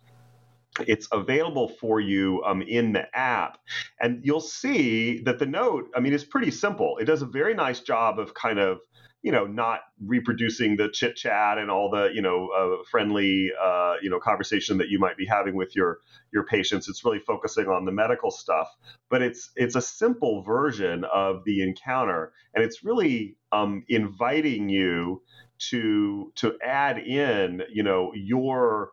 it's 0.80 1.08
available 1.12 1.68
for 1.68 2.00
you 2.00 2.42
um, 2.44 2.62
in 2.62 2.92
the 2.92 3.06
app. 3.16 3.58
And 4.00 4.20
you'll 4.24 4.40
see 4.40 5.20
that 5.22 5.38
the 5.38 5.46
note 5.46 5.90
i 5.96 6.00
mean 6.00 6.12
is 6.12 6.24
pretty 6.24 6.50
simple. 6.50 6.98
It 6.98 7.04
does 7.04 7.22
a 7.22 7.26
very 7.26 7.54
nice 7.54 7.80
job 7.80 8.18
of 8.18 8.34
kind 8.34 8.58
of 8.58 8.78
you 9.22 9.32
know 9.32 9.46
not 9.46 9.80
reproducing 10.04 10.76
the 10.76 10.88
chit 10.90 11.16
chat 11.16 11.58
and 11.58 11.70
all 11.70 11.90
the 11.90 12.10
you 12.14 12.22
know 12.22 12.48
uh, 12.56 12.84
friendly 12.90 13.50
uh, 13.60 13.94
you 14.02 14.10
know 14.10 14.20
conversation 14.20 14.78
that 14.78 14.88
you 14.88 14.98
might 14.98 15.16
be 15.16 15.26
having 15.26 15.54
with 15.56 15.74
your 15.74 15.98
your 16.32 16.44
patients. 16.44 16.88
It's 16.88 17.04
really 17.04 17.18
focusing 17.20 17.66
on 17.66 17.84
the 17.84 17.92
medical 17.92 18.30
stuff. 18.30 18.68
But 19.10 19.22
it's 19.22 19.50
it's 19.56 19.74
a 19.76 19.82
simple 19.82 20.42
version 20.42 21.04
of 21.12 21.44
the 21.44 21.62
encounter. 21.62 22.32
And 22.54 22.64
it's 22.64 22.84
really 22.84 23.36
um, 23.52 23.84
inviting 23.88 24.68
you 24.68 25.22
to 25.58 26.32
to 26.36 26.54
add 26.62 26.98
in 26.98 27.62
you 27.72 27.82
know 27.82 28.12
your 28.14 28.90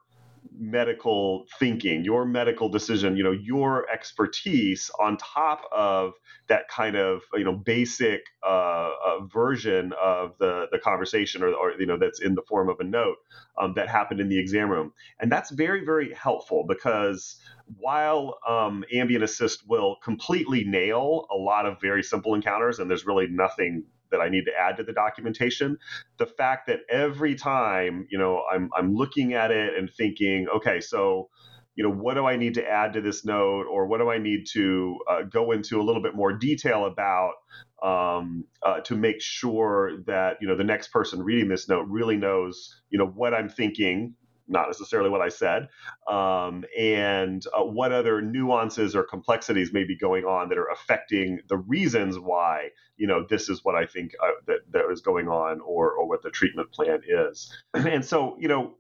medical 0.52 1.46
thinking, 1.60 2.04
your 2.04 2.26
medical 2.26 2.70
decision, 2.70 3.18
you 3.18 3.24
know, 3.24 3.32
your 3.32 3.90
expertise 3.90 4.90
on 5.00 5.18
top 5.18 5.62
of 5.72 6.14
that 6.48 6.68
kind 6.68 6.96
of 6.96 7.22
you 7.34 7.44
know 7.44 7.54
basic 7.54 8.26
uh, 8.46 8.90
uh, 9.06 9.26
version 9.26 9.94
of 10.02 10.38
the 10.40 10.68
the 10.72 10.80
conversation, 10.80 11.44
or, 11.44 11.54
or, 11.54 11.72
you 11.80 11.86
know 11.86 11.98
that's 11.98 12.22
in 12.22 12.36
the 12.36 12.42
form 12.42 12.70
of 12.70 12.80
a 12.80 12.84
note 12.84 13.18
um, 13.58 13.74
that 13.76 13.88
happened 13.88 14.20
in 14.20 14.30
the 14.30 14.40
exam 14.40 14.70
room, 14.70 14.94
and 15.20 15.32
that's 15.32 15.52
very 15.52 15.86
very 15.86 16.14
helpful 16.14 16.66
because 16.68 17.40
while 17.78 18.38
um, 18.48 18.84
ambient 18.94 19.24
assist 19.24 19.68
will 19.68 19.98
completely 20.04 20.64
nail 20.66 21.28
a 21.32 21.36
lot 21.36 21.66
of 21.66 21.80
very 21.82 22.04
simple 22.04 22.34
encounters, 22.36 22.80
and 22.80 22.90
there's 22.90 23.06
really 23.06 23.28
nothing 23.28 23.84
that 24.14 24.22
I 24.22 24.30
need 24.30 24.46
to 24.46 24.52
add 24.58 24.78
to 24.78 24.84
the 24.84 24.94
documentation. 24.94 25.78
The 26.18 26.26
fact 26.26 26.68
that 26.68 26.80
every 26.90 27.36
time, 27.36 28.08
you 28.10 28.18
know, 28.18 28.44
I'm 28.52 28.70
I'm 28.78 28.96
looking 28.96 29.34
at 29.34 29.52
it 29.52 29.78
and 29.78 29.90
thinking, 29.92 30.48
okay, 30.56 30.80
so 30.80 31.30
you 31.76 31.84
know, 31.84 31.92
what 31.92 32.14
do 32.14 32.26
I 32.26 32.38
need 32.38 32.54
to 32.54 32.68
add 32.68 32.94
to 32.94 33.02
this 33.02 33.26
note, 33.26 33.66
or 33.70 33.88
what 33.88 33.98
do 33.98 34.10
I 34.10 34.20
need 34.20 34.46
to 34.54 35.00
uh, 35.10 35.22
go 35.24 35.52
into 35.52 35.82
a 35.82 35.84
little 35.84 36.04
bit 36.04 36.16
more 36.16 36.32
detail 36.32 36.86
about 36.86 37.34
um, 37.82 38.46
uh, 38.62 38.80
to 38.82 38.96
make 38.96 39.20
sure 39.20 39.98
that 40.06 40.38
you 40.40 40.48
know 40.48 40.56
the 40.56 40.64
next 40.64 40.90
person 40.90 41.24
reading 41.24 41.50
this 41.50 41.68
note 41.68 41.88
really 41.90 42.16
knows, 42.16 42.82
you 42.90 43.00
know, 43.00 43.08
what 43.08 43.34
I'm 43.34 43.50
thinking 43.50 44.14
not 44.48 44.68
necessarily 44.68 45.10
what 45.10 45.22
I 45.22 45.30
said, 45.30 45.70
um, 46.10 46.66
and 46.78 47.44
uh, 47.58 47.64
what 47.64 47.92
other 47.92 48.22
nuances 48.22 48.96
or 48.96 49.04
complexities 49.04 49.74
may 49.74 49.84
be 49.84 49.98
going 49.98 50.26
on 50.26 50.50
that 50.50 50.58
are 50.58 50.70
affecting 50.72 51.40
the 51.50 51.58
reasons 51.58 52.20
why 52.20 52.70
you 52.98 53.08
know 53.08 53.26
this 53.30 53.50
is 53.50 53.64
what 53.64 53.76
I 53.76 53.86
think 53.86 54.12
uh, 54.22 54.30
that 54.48 54.60
that 54.72 54.86
is 54.92 55.02
going 55.02 55.28
on, 55.28 55.62
or 55.62 55.92
or 55.92 56.08
what 56.08 56.24
the 56.24 56.32
treatment 56.32 56.72
plan 56.72 57.02
is. 57.08 57.52
And 57.74 58.06
so 58.06 58.38
you 58.40 58.48
know. 58.48 58.76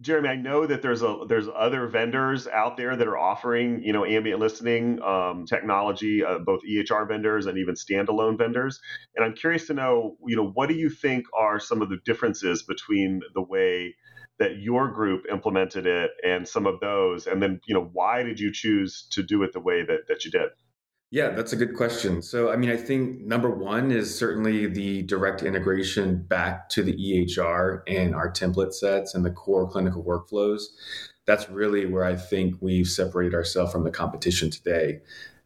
Jeremy, 0.00 0.28
I 0.28 0.36
know 0.36 0.66
that 0.66 0.80
there's 0.82 1.02
a 1.02 1.24
there's 1.28 1.48
other 1.54 1.88
vendors 1.88 2.46
out 2.46 2.76
there 2.76 2.96
that 2.96 3.08
are 3.08 3.18
offering 3.18 3.82
you 3.82 3.92
know 3.92 4.04
ambient 4.04 4.40
listening 4.40 5.02
um, 5.02 5.44
technology, 5.46 6.24
uh, 6.24 6.38
both 6.38 6.60
EHR 6.68 7.08
vendors 7.08 7.46
and 7.46 7.58
even 7.58 7.74
standalone 7.74 8.38
vendors. 8.38 8.80
And 9.16 9.24
I'm 9.24 9.34
curious 9.34 9.66
to 9.66 9.74
know, 9.74 10.16
you 10.26 10.36
know, 10.36 10.48
what 10.48 10.68
do 10.68 10.76
you 10.76 10.88
think 10.88 11.26
are 11.36 11.58
some 11.58 11.82
of 11.82 11.90
the 11.90 11.98
differences 12.04 12.62
between 12.62 13.22
the 13.34 13.42
way 13.42 13.96
that 14.42 14.58
your 14.58 14.88
group 14.88 15.24
implemented 15.30 15.86
it 15.86 16.10
and 16.24 16.48
some 16.48 16.66
of 16.66 16.80
those 16.80 17.28
and 17.28 17.40
then 17.40 17.60
you 17.64 17.74
know 17.74 17.88
why 17.92 18.24
did 18.24 18.40
you 18.40 18.52
choose 18.52 19.06
to 19.10 19.22
do 19.22 19.40
it 19.44 19.52
the 19.52 19.60
way 19.60 19.84
that, 19.84 20.08
that 20.08 20.24
you 20.24 20.32
did? 20.32 20.48
Yeah 21.12 21.30
that's 21.30 21.52
a 21.52 21.56
good 21.56 21.76
question. 21.76 22.22
So 22.22 22.50
i 22.50 22.56
mean 22.56 22.70
i 22.70 22.76
think 22.76 23.20
number 23.20 23.50
one 23.50 23.92
is 23.92 24.18
certainly 24.18 24.66
the 24.66 25.02
direct 25.02 25.44
integration 25.44 26.24
back 26.24 26.68
to 26.70 26.82
the 26.82 26.94
ehr 27.38 27.84
and 27.86 28.16
our 28.16 28.32
template 28.32 28.74
sets 28.74 29.14
and 29.14 29.24
the 29.24 29.30
core 29.30 29.68
clinical 29.70 30.02
workflows. 30.02 30.62
That's 31.24 31.48
really 31.48 31.86
where 31.86 32.04
i 32.04 32.16
think 32.16 32.56
we've 32.60 32.88
separated 32.88 33.34
ourselves 33.34 33.70
from 33.70 33.84
the 33.84 33.92
competition 33.92 34.50
today 34.50 35.02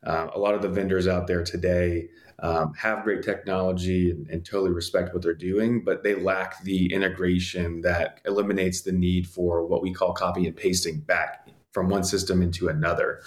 uh, 0.06 0.28
a 0.34 0.38
lot 0.38 0.54
of 0.54 0.62
the 0.62 0.68
vendors 0.68 1.06
out 1.06 1.26
there 1.26 1.42
today 1.42 2.08
um, 2.40 2.74
have 2.74 3.02
great 3.02 3.22
technology 3.22 4.10
and, 4.10 4.28
and, 4.28 4.44
totally 4.44 4.70
respect 4.70 5.14
what 5.14 5.22
they're 5.22 5.32
doing, 5.32 5.82
but 5.82 6.04
they 6.04 6.14
lack 6.14 6.62
the 6.64 6.92
integration 6.92 7.80
that 7.80 8.20
eliminates 8.26 8.82
the 8.82 8.92
need 8.92 9.26
for 9.26 9.66
what 9.66 9.80
we 9.80 9.92
call 9.92 10.12
copy 10.12 10.46
and 10.46 10.54
pasting 10.54 11.00
back 11.00 11.48
from 11.72 11.88
one 11.88 12.04
system 12.04 12.42
into 12.42 12.68
another. 12.68 13.20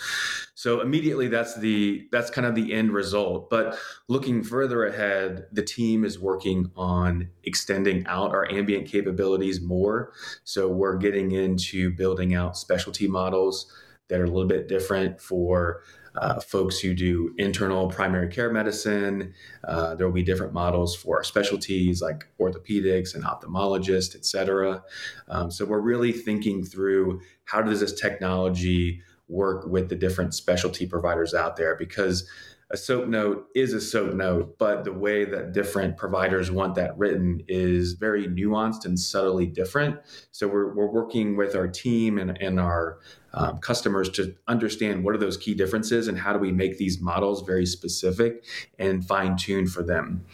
So 0.55 0.81
immediately 0.81 1.27
that's 1.27 1.55
the 1.55 2.07
that's 2.11 2.29
kind 2.29 2.47
of 2.47 2.55
the 2.55 2.73
end 2.73 2.91
result. 2.91 3.49
But 3.49 3.77
looking 4.07 4.43
further 4.43 4.85
ahead, 4.85 5.45
the 5.51 5.61
team 5.61 6.03
is 6.03 6.19
working 6.19 6.71
on 6.75 7.29
extending 7.43 8.05
out 8.07 8.31
our 8.31 8.49
ambient 8.51 8.87
capabilities 8.87 9.61
more. 9.61 10.13
So 10.43 10.67
we're 10.67 10.97
getting 10.97 11.31
into 11.31 11.91
building 11.91 12.33
out 12.33 12.57
specialty 12.57 13.07
models 13.07 13.71
that 14.09 14.19
are 14.19 14.25
a 14.25 14.27
little 14.31 14.47
bit 14.47 14.67
different 14.67 15.21
for 15.21 15.81
uh, 16.19 16.39
folks 16.39 16.79
who 16.79 16.93
do 16.93 17.33
internal 17.37 17.87
primary 17.87 18.27
care 18.27 18.51
medicine. 18.51 19.33
Uh, 19.63 19.95
there 19.95 20.05
will 20.05 20.13
be 20.13 20.23
different 20.23 20.53
models 20.53 20.95
for 20.95 21.17
our 21.17 21.23
specialties 21.23 22.01
like 22.01 22.27
orthopedics 22.39 23.15
and 23.15 23.23
ophthalmologists, 23.23 24.15
et 24.15 24.25
cetera. 24.25 24.83
Um, 25.29 25.49
so 25.49 25.65
we're 25.65 25.79
really 25.79 26.11
thinking 26.11 26.63
through 26.63 27.21
how 27.45 27.61
does 27.61 27.79
this 27.79 27.93
technology 27.93 29.01
work 29.29 29.65
with 29.65 29.89
the 29.89 29.95
different 29.95 30.33
specialty 30.33 30.85
providers 30.85 31.33
out 31.33 31.55
there 31.55 31.75
because 31.75 32.27
a 32.71 32.77
SOAP 32.77 33.07
note 33.07 33.47
is 33.55 33.73
a 33.73 33.81
SOAP 33.81 34.13
note, 34.13 34.57
but 34.59 34.83
the 34.83 34.93
way 34.93 35.25
that 35.25 35.53
different 35.53 35.97
providers 35.97 36.51
want 36.51 36.75
that 36.75 36.95
written 36.97 37.41
is 37.47 37.93
very 37.93 38.27
nuanced 38.27 38.85
and 38.85 38.99
subtly 38.99 39.47
different. 39.47 39.99
So 40.31 40.47
we're, 40.47 40.73
we're 40.75 40.91
working 40.91 41.35
with 41.35 41.55
our 41.55 41.67
team 41.67 42.19
and, 42.19 42.37
and 42.39 42.59
our 42.59 42.99
um, 43.33 43.57
customers 43.57 44.09
to 44.11 44.35
understand 44.47 45.03
what 45.03 45.15
are 45.15 45.19
those 45.19 45.37
key 45.37 45.55
differences 45.55 46.07
and 46.07 46.17
how 46.19 46.31
do 46.31 46.39
we 46.39 46.51
make 46.51 46.77
these 46.77 46.99
models 47.01 47.41
very 47.41 47.65
specific 47.65 48.45
and 48.77 49.05
fine 49.05 49.35
tuned 49.35 49.71
for 49.71 49.81
them. 49.81 50.25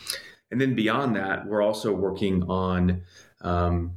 And 0.51 0.60
then 0.60 0.75
beyond 0.75 1.15
that, 1.15 1.48
we're 1.48 1.62
also 1.62 1.94
working 1.94 2.44
on 2.44 3.04
um, 3.42 3.94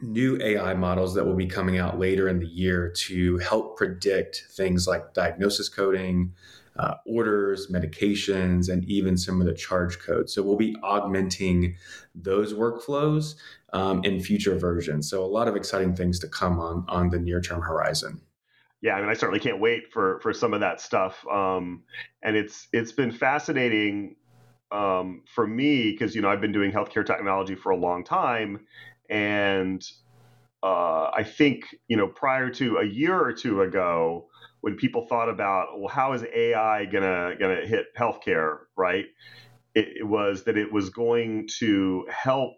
new 0.00 0.40
AI 0.40 0.74
models 0.74 1.14
that 1.14 1.24
will 1.24 1.36
be 1.36 1.46
coming 1.46 1.78
out 1.78 1.98
later 1.98 2.28
in 2.28 2.38
the 2.38 2.46
year 2.46 2.92
to 3.06 3.38
help 3.38 3.76
predict 3.76 4.44
things 4.50 4.86
like 4.86 5.14
diagnosis 5.14 5.68
coding, 5.68 6.32
uh, 6.76 6.94
orders, 7.06 7.68
medications, 7.70 8.68
and 8.68 8.84
even 8.84 9.16
some 9.16 9.40
of 9.40 9.46
the 9.46 9.54
charge 9.54 9.98
codes. 9.98 10.34
So 10.34 10.42
we'll 10.42 10.56
be 10.56 10.76
augmenting 10.82 11.76
those 12.14 12.54
workflows 12.54 13.34
um, 13.72 14.02
in 14.04 14.20
future 14.20 14.58
versions. 14.58 15.08
So 15.08 15.24
a 15.24 15.26
lot 15.26 15.48
of 15.48 15.56
exciting 15.56 15.94
things 15.94 16.18
to 16.20 16.28
come 16.28 16.58
on 16.58 16.84
on 16.88 17.10
the 17.10 17.18
near 17.18 17.40
term 17.40 17.62
horizon. 17.62 18.20
Yeah, 18.80 18.94
I 18.94 19.00
mean, 19.00 19.10
I 19.10 19.14
certainly 19.14 19.40
can't 19.40 19.60
wait 19.60 19.92
for 19.92 20.18
for 20.20 20.32
some 20.32 20.54
of 20.54 20.60
that 20.60 20.80
stuff. 20.80 21.24
Um, 21.28 21.84
and 22.22 22.36
it's 22.36 22.68
it's 22.72 22.92
been 22.92 23.12
fascinating 23.12 24.16
um, 24.72 25.22
for 25.26 25.46
me 25.46 25.92
because 25.92 26.16
you 26.16 26.22
know 26.22 26.28
I've 26.28 26.40
been 26.40 26.52
doing 26.52 26.72
healthcare 26.72 27.06
technology 27.06 27.54
for 27.54 27.70
a 27.70 27.76
long 27.76 28.02
time, 28.02 28.66
and 29.08 29.86
uh, 30.62 31.10
I 31.14 31.22
think 31.22 31.64
you 31.86 31.96
know 31.96 32.08
prior 32.08 32.50
to 32.50 32.78
a 32.78 32.84
year 32.84 33.18
or 33.18 33.32
two 33.32 33.62
ago, 33.62 34.28
when 34.62 34.76
people 34.76 35.06
thought 35.08 35.28
about, 35.28 35.78
well, 35.78 35.88
how 35.88 36.14
is 36.14 36.24
AI 36.34 36.86
gonna 36.86 37.34
gonna 37.38 37.66
hit 37.66 37.86
healthcare, 37.98 38.60
right? 38.76 39.06
It, 39.74 39.88
it 40.00 40.04
was 40.04 40.44
that 40.44 40.56
it 40.56 40.72
was 40.72 40.90
going 40.90 41.48
to 41.58 42.06
help 42.10 42.54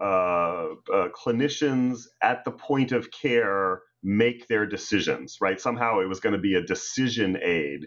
uh, 0.00 0.66
uh, 0.92 1.08
clinicians 1.14 2.02
at 2.22 2.44
the 2.44 2.50
point 2.52 2.92
of 2.92 3.10
care 3.10 3.82
make 4.02 4.46
their 4.48 4.66
decisions, 4.66 5.38
right? 5.40 5.60
Somehow 5.60 6.00
it 6.00 6.08
was 6.08 6.20
going 6.20 6.34
to 6.34 6.40
be 6.40 6.54
a 6.54 6.62
decision 6.62 7.38
aid, 7.42 7.86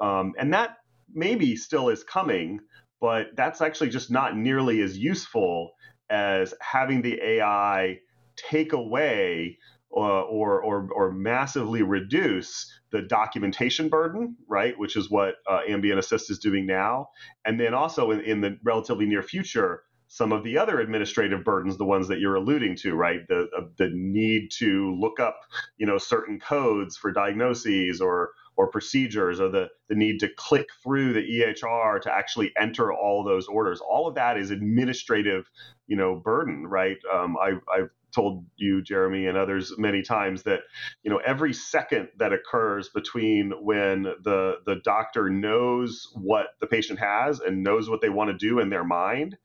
um, 0.00 0.34
and 0.38 0.52
that 0.52 0.76
maybe 1.14 1.56
still 1.56 1.88
is 1.88 2.04
coming, 2.04 2.60
but 3.00 3.28
that's 3.36 3.60
actually 3.62 3.90
just 3.90 4.10
not 4.10 4.36
nearly 4.36 4.82
as 4.82 4.98
useful 4.98 5.72
as 6.10 6.52
having 6.60 7.02
the 7.02 7.18
AI 7.22 7.98
take 8.36 8.72
away 8.72 9.58
or, 9.90 10.60
or, 10.60 10.88
or 10.92 11.12
massively 11.12 11.82
reduce 11.82 12.70
the 12.90 13.02
documentation 13.02 13.88
burden, 13.88 14.36
right, 14.48 14.78
which 14.78 14.96
is 14.96 15.10
what 15.10 15.36
uh, 15.50 15.60
Ambient 15.68 15.98
Assist 15.98 16.30
is 16.30 16.38
doing 16.38 16.66
now, 16.66 17.08
and 17.44 17.58
then 17.58 17.74
also 17.74 18.10
in, 18.10 18.20
in 18.20 18.40
the 18.40 18.58
relatively 18.64 19.06
near 19.06 19.22
future, 19.22 19.82
some 20.08 20.32
of 20.32 20.44
the 20.44 20.58
other 20.58 20.80
administrative 20.80 21.44
burdens, 21.44 21.76
the 21.78 21.84
ones 21.84 22.08
that 22.08 22.20
you're 22.20 22.36
alluding 22.36 22.76
to, 22.76 22.94
right? 22.94 23.26
The 23.28 23.48
uh, 23.56 23.62
the 23.78 23.90
need 23.92 24.50
to 24.58 24.94
look 25.00 25.18
up, 25.18 25.40
you 25.78 25.86
know, 25.86 25.98
certain 25.98 26.38
codes 26.38 26.96
for 26.96 27.12
diagnoses 27.12 28.00
or 28.00 28.30
or 28.56 28.70
procedures, 28.70 29.40
or 29.40 29.48
the 29.48 29.68
the 29.88 29.94
need 29.96 30.20
to 30.20 30.28
click 30.36 30.68
through 30.82 31.12
the 31.12 31.22
EHR 31.22 32.00
to 32.02 32.12
actually 32.12 32.52
enter 32.58 32.92
all 32.92 33.24
those 33.24 33.46
orders. 33.48 33.80
All 33.80 34.06
of 34.06 34.14
that 34.14 34.38
is 34.38 34.50
administrative, 34.50 35.50
you 35.88 35.96
know, 35.96 36.16
burden, 36.16 36.66
right? 36.66 36.98
Um, 37.12 37.36
I, 37.40 37.54
I've 37.74 37.90
told 38.16 38.46
you, 38.56 38.82
Jeremy, 38.82 39.28
and 39.28 39.38
others 39.38 39.74
many 39.78 40.02
times 40.02 40.44
that 40.44 40.62
you 41.04 41.10
know 41.12 41.18
every 41.26 41.54
second 41.54 42.08
that 42.18 42.32
occurs 42.32 42.90
between 42.90 43.52
when 43.62 44.04
the 44.04 44.56
the 44.66 44.76
doctor 44.84 45.30
knows 45.30 46.08
what 46.14 46.48
the 46.60 46.68
patient 46.68 46.98
has 46.98 47.40
and 47.40 47.62
knows 47.62 47.90
what 47.90 48.02
they 48.02 48.10
want 48.10 48.30
to 48.30 48.38
do 48.48 48.60
in 48.60 48.70
their 48.70 48.84
mind 48.84 49.38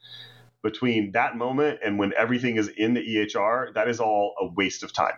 between 0.64 1.12
that 1.14 1.38
moment 1.38 1.80
and 1.86 2.00
when 2.00 2.14
everything 2.18 2.58
is 2.58 2.70
in 2.70 2.94
the 2.96 3.02
EHR, 3.02 3.74
that 3.76 3.90
is 3.90 4.00
all 4.00 4.36
a 4.42 4.48
waste 4.48 4.84
of 4.84 4.94
time 4.94 5.16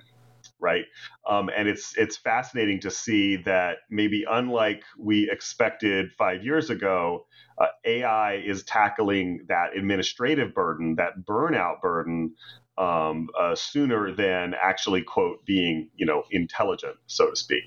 right? 0.63 0.85
Um, 1.29 1.49
and 1.55 1.67
it's 1.67 1.95
it's 1.97 2.17
fascinating 2.17 2.79
to 2.79 2.89
see 2.89 3.35
that 3.43 3.79
maybe 3.91 4.25
unlike 4.27 4.81
we 4.97 5.29
expected 5.29 6.11
five 6.13 6.43
years 6.43 6.69
ago, 6.71 7.27
uh, 7.59 7.67
AI 7.85 8.35
is 8.35 8.63
tackling 8.63 9.45
that 9.49 9.77
administrative 9.77 10.55
burden, 10.55 10.95
that 10.95 11.25
burnout 11.25 11.81
burden, 11.81 12.33
um, 12.77 13.27
uh, 13.39 13.53
sooner 13.53 14.15
than 14.15 14.55
actually 14.59 15.03
quote 15.03 15.45
being 15.45 15.89
you 15.95 16.05
know 16.05 16.23
intelligent, 16.31 16.95
so 17.05 17.29
to 17.29 17.35
speak. 17.35 17.63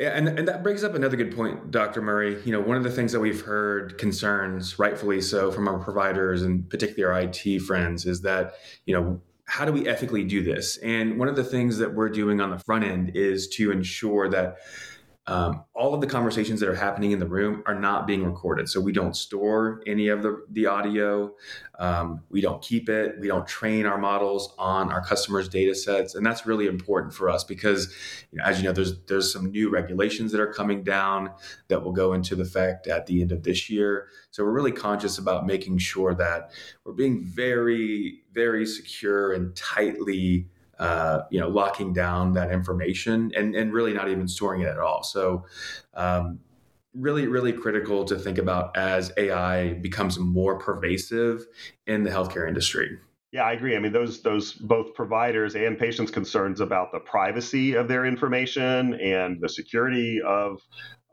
Yeah, 0.00 0.10
and, 0.10 0.28
and 0.28 0.46
that 0.46 0.62
brings 0.62 0.84
up 0.84 0.94
another 0.94 1.16
good 1.16 1.34
point, 1.34 1.72
Dr. 1.72 2.00
Murry. 2.00 2.40
You 2.44 2.52
know, 2.52 2.60
one 2.60 2.76
of 2.76 2.84
the 2.84 2.90
things 2.90 3.10
that 3.10 3.18
we've 3.18 3.40
heard 3.40 3.98
concerns, 3.98 4.78
rightfully 4.78 5.20
so, 5.20 5.50
from 5.50 5.66
our 5.66 5.80
providers 5.80 6.42
and 6.42 6.70
particularly 6.70 7.12
our 7.12 7.28
IT 7.28 7.62
friends 7.62 8.06
is 8.06 8.22
that, 8.22 8.54
you 8.86 8.94
know, 8.94 9.20
how 9.48 9.64
do 9.64 9.72
we 9.72 9.88
ethically 9.88 10.24
do 10.24 10.42
this? 10.42 10.76
And 10.78 11.18
one 11.18 11.26
of 11.26 11.34
the 11.34 11.42
things 11.42 11.78
that 11.78 11.94
we're 11.94 12.10
doing 12.10 12.40
on 12.40 12.50
the 12.50 12.58
front 12.58 12.84
end 12.84 13.12
is 13.14 13.48
to 13.48 13.72
ensure 13.72 14.28
that 14.28 14.58
um, 15.28 15.62
all 15.74 15.92
of 15.92 16.00
the 16.00 16.06
conversations 16.06 16.58
that 16.60 16.70
are 16.70 16.74
happening 16.74 17.12
in 17.12 17.18
the 17.18 17.26
room 17.26 17.62
are 17.66 17.74
not 17.74 18.06
being 18.06 18.24
recorded. 18.24 18.66
So 18.66 18.80
we 18.80 18.92
don't 18.92 19.14
store 19.14 19.82
any 19.86 20.08
of 20.08 20.22
the, 20.22 20.42
the 20.50 20.64
audio. 20.66 21.34
Um, 21.78 22.22
we 22.30 22.40
don't 22.40 22.62
keep 22.62 22.88
it. 22.88 23.16
We 23.20 23.28
don't 23.28 23.46
train 23.46 23.84
our 23.84 23.98
models 23.98 24.54
on 24.58 24.90
our 24.90 25.04
customers' 25.04 25.46
data 25.50 25.74
sets. 25.74 26.14
And 26.14 26.24
that's 26.24 26.46
really 26.46 26.66
important 26.66 27.12
for 27.12 27.28
us 27.28 27.44
because, 27.44 27.94
you 28.30 28.38
know, 28.38 28.44
as 28.44 28.58
you 28.58 28.64
know, 28.64 28.72
there's, 28.72 28.98
there's 29.04 29.30
some 29.30 29.50
new 29.50 29.68
regulations 29.68 30.32
that 30.32 30.40
are 30.40 30.52
coming 30.52 30.82
down 30.82 31.30
that 31.68 31.84
will 31.84 31.92
go 31.92 32.14
into 32.14 32.40
effect 32.40 32.86
at 32.86 33.04
the 33.04 33.20
end 33.20 33.30
of 33.30 33.42
this 33.42 33.68
year. 33.68 34.08
So 34.30 34.42
we're 34.44 34.52
really 34.52 34.72
conscious 34.72 35.18
about 35.18 35.44
making 35.44 35.76
sure 35.76 36.14
that 36.14 36.52
we're 36.84 36.94
being 36.94 37.22
very, 37.22 38.22
very 38.32 38.64
secure 38.64 39.34
and 39.34 39.54
tightly 39.54 40.48
uh, 40.78 41.22
you 41.30 41.40
know, 41.40 41.48
locking 41.48 41.92
down 41.92 42.32
that 42.34 42.52
information 42.52 43.32
and, 43.36 43.54
and 43.54 43.72
really 43.72 43.92
not 43.92 44.08
even 44.08 44.28
storing 44.28 44.62
it 44.62 44.68
at 44.68 44.78
all. 44.78 45.02
So, 45.02 45.44
um, 45.94 46.40
really, 46.94 47.26
really 47.26 47.52
critical 47.52 48.04
to 48.04 48.16
think 48.18 48.38
about 48.38 48.76
as 48.76 49.12
AI 49.16 49.74
becomes 49.74 50.18
more 50.18 50.58
pervasive 50.58 51.46
in 51.86 52.02
the 52.02 52.10
healthcare 52.10 52.48
industry. 52.48 52.98
Yeah, 53.30 53.42
I 53.42 53.52
agree. 53.52 53.76
I 53.76 53.78
mean, 53.78 53.92
those 53.92 54.22
those 54.22 54.54
both 54.54 54.94
providers 54.94 55.54
and 55.54 55.78
patients' 55.78 56.10
concerns 56.10 56.60
about 56.60 56.92
the 56.92 57.00
privacy 57.00 57.74
of 57.74 57.86
their 57.86 58.06
information 58.06 58.94
and 58.94 59.38
the 59.40 59.50
security 59.50 60.20
of 60.26 60.62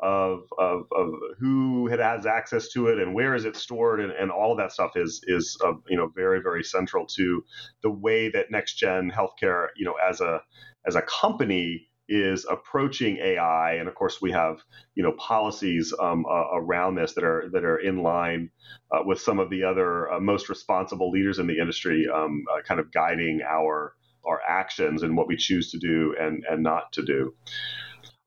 of, 0.05 0.43
of, 0.59 0.85
of 0.95 1.13
who 1.39 1.87
has 1.87 2.27
access 2.27 2.67
to 2.69 2.89
it 2.89 2.99
and 2.99 3.15
where 3.15 3.33
is 3.33 3.43
it 3.43 3.55
stored 3.55 3.99
and, 3.99 4.11
and 4.11 4.29
all 4.29 4.51
of 4.51 4.57
that 4.59 4.71
stuff 4.71 4.91
is 4.95 5.19
is 5.23 5.57
uh, 5.65 5.73
you 5.89 5.97
know 5.97 6.11
very 6.15 6.41
very 6.43 6.63
central 6.63 7.07
to 7.07 7.43
the 7.81 7.89
way 7.89 8.29
that 8.29 8.51
NextGen 8.51 9.11
Healthcare 9.11 9.69
you 9.75 9.83
know 9.83 9.95
as 9.95 10.21
a 10.21 10.41
as 10.85 10.95
a 10.95 11.01
company 11.01 11.87
is 12.07 12.45
approaching 12.47 13.17
AI 13.17 13.73
and 13.73 13.87
of 13.87 13.95
course 13.95 14.21
we 14.21 14.31
have 14.31 14.59
you 14.93 15.01
know 15.01 15.13
policies 15.13 15.91
um, 15.99 16.23
uh, 16.29 16.49
around 16.53 16.93
this 16.93 17.13
that 17.13 17.23
are 17.23 17.49
that 17.51 17.65
are 17.65 17.79
in 17.79 18.03
line 18.03 18.51
uh, 18.91 19.01
with 19.03 19.19
some 19.19 19.39
of 19.39 19.49
the 19.49 19.63
other 19.63 20.11
uh, 20.11 20.19
most 20.19 20.49
responsible 20.49 21.09
leaders 21.09 21.39
in 21.39 21.47
the 21.47 21.57
industry 21.57 22.05
um, 22.13 22.43
uh, 22.53 22.61
kind 22.61 22.79
of 22.79 22.91
guiding 22.91 23.41
our 23.41 23.95
our 24.23 24.39
actions 24.47 25.01
and 25.01 25.17
what 25.17 25.27
we 25.27 25.35
choose 25.35 25.71
to 25.71 25.79
do 25.79 26.15
and 26.19 26.45
and 26.47 26.61
not 26.61 26.93
to 26.93 27.03
do. 27.03 27.33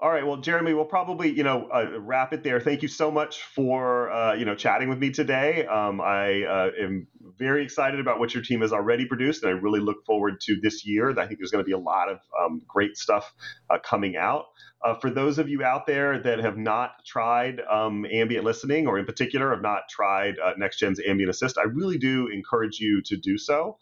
All 0.01 0.11
right. 0.11 0.25
Well, 0.25 0.37
Jeremy, 0.37 0.75
we'll 0.75 0.85
probably 0.85 1.29
you 1.29 1.43
know 1.43 1.69
uh, 1.75 1.99
wrap 1.99 2.33
it 2.33 2.45
there. 2.45 2.61
Thank 2.61 2.83
you 2.83 2.89
so 2.89 3.11
much 3.11 3.43
for 3.43 4.11
uh, 4.13 4.35
you 4.35 4.45
know 4.45 4.55
chatting 4.55 4.89
with 4.89 4.99
me 4.99 5.11
today. 5.11 5.67
Um, 5.67 6.01
I 6.01 6.45
uh, 6.45 6.71
am 6.81 7.09
very 7.37 7.65
excited 7.65 7.99
about 7.99 8.21
what 8.21 8.33
your 8.33 8.45
team 8.45 8.61
has 8.61 8.73
already 8.73 9.07
produced, 9.07 9.43
and 9.43 9.51
I 9.51 9.57
really 9.59 9.81
look 9.81 10.05
forward 10.07 10.41
to 10.43 10.61
this 10.63 10.87
year. 10.87 11.11
I 11.19 11.27
think 11.27 11.41
there's 11.41 11.51
going 11.51 11.65
to 11.65 11.67
be 11.67 11.73
a 11.73 11.79
lot 11.79 12.09
of 12.09 12.21
um, 12.41 12.63
great 12.69 12.97
stuff 12.97 13.35
uh, 13.71 13.79
coming 13.83 14.17
out. 14.17 14.45
Uh, 14.85 14.95
for 14.95 15.11
those 15.11 15.39
of 15.39 15.49
you 15.49 15.65
out 15.65 15.87
there 15.87 16.23
that 16.23 16.39
have 16.39 16.57
not 16.57 17.05
tried 17.05 17.61
um, 17.69 18.07
ambient 18.13 18.45
listening, 18.45 18.87
or 18.87 18.99
in 18.99 19.05
particular 19.05 19.51
have 19.51 19.63
not 19.63 19.89
tried 19.91 20.39
uh, 20.39 20.53
NextGen's 20.55 21.01
Ambient 21.05 21.31
Assist, 21.31 21.59
I 21.59 21.65
really 21.65 21.99
do 21.99 22.29
encourage 22.29 22.79
you 22.79 23.03
to 23.03 23.17
do 23.17 23.39
so. 23.39 23.77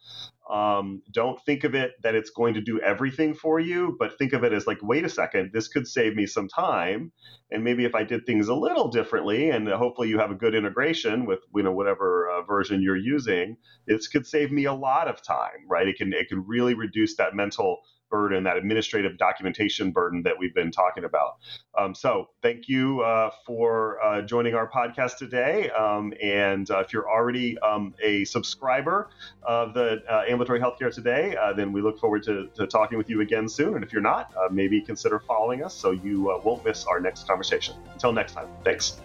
Um, 0.51 1.03
don't 1.11 1.43
think 1.45 1.65
of 1.65 1.75
it 1.75 1.93
that 2.03 2.15
it's 2.15 2.31
going 2.31 2.55
to 2.55 2.61
do 2.61 2.81
everything 2.81 3.35
for 3.35 3.59
you, 3.59 3.97
but 3.99 4.17
think 4.17 4.33
of 4.33 4.45
it 4.45 4.53
as 4.53 4.67
like, 4.67 4.79
wait 4.81 5.05
a 5.05 5.09
second, 5.09 5.51
this 5.53 5.67
could 5.67 5.89
save 5.89 6.15
me 6.15 6.25
some 6.25 6.47
time. 6.49 7.11
And 7.51 7.65
maybe 7.65 7.85
if 7.85 7.95
I 7.95 8.05
did 8.05 8.25
things 8.27 8.49
a 8.49 8.55
little 8.55 8.89
differently, 8.89 9.51
and 9.51 9.69
hopefully 9.69 10.09
you 10.09 10.19
have 10.19 10.31
a 10.31 10.37
good 10.37 10.55
integration 10.55 11.27
with 11.27 11.41
you 11.55 11.63
know 11.63 11.73
whatever 11.73 12.31
uh, 12.31 12.43
version 12.43 12.81
you're 12.81 12.97
using, 12.97 13.57
this 13.87 14.09
could 14.09 14.27
save 14.27 14.51
me 14.53 14.65
a 14.65 14.73
lot 14.73 15.09
of 15.09 15.23
time, 15.23 15.67
right? 15.69 15.89
It 15.89 15.97
can 15.97 16.13
it 16.13 16.29
can 16.29 16.47
really 16.47 16.75
reduce 16.75 17.17
that 17.17 17.35
mental 17.35 17.81
burden, 18.11 18.45
that 18.45 18.57
administrative 18.57 19.19
documentation 19.19 19.91
burden 19.91 20.23
that 20.23 20.35
we've 20.39 20.55
been 20.55 20.71
talking 20.71 21.05
about. 21.05 21.37
Um, 21.79 21.95
so, 21.95 22.29
thank 22.43 22.69
you 22.69 23.01
uh, 23.01 23.31
for 23.45 24.03
uh, 24.03 24.23
joining 24.23 24.55
our 24.55 24.71
podcast 24.71 25.17
today. 25.17 25.71
Um, 25.71 26.13
and 26.23 26.71
uh, 26.71 26.81
if 26.81 26.93
you're 26.93 27.09
already 27.09 27.59
um, 27.59 27.95
a 28.03 28.25
subscriber 28.25 29.11
of 29.43 29.75
the 29.75 30.03
uh, 30.11 30.25
Ambulatory 30.29 30.61
Healthcare 30.61 30.93
Today, 30.93 31.37
uh, 31.37 31.53
then 31.53 31.73
we 31.73 31.81
look 31.81 31.99
forward 31.99 32.23
to, 32.25 32.49
to, 32.55 32.67
talking 32.67 32.99
with 32.99 33.11
you 33.11 33.21
again 33.21 33.49
soon. 33.49 33.75
And 33.75 33.85
if 33.85 33.93
you're 33.93 34.03
not, 34.03 34.33
uh, 34.37 34.49
maybe 34.51 34.81
consider 34.81 35.19
following 35.19 35.63
us 35.63 35.75
so 35.75 35.91
you 35.91 36.23
won't 36.45 36.65
miss 36.65 36.85
our 36.87 37.01
next 37.01 37.27
conversation. 37.27 37.75
Until 37.93 38.13
next 38.13 38.33
time, 38.33 38.49
thanks. 38.65 39.01